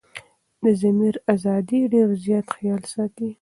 [0.63, 3.27] دضمير دازادي ډير زيات خيال ساتي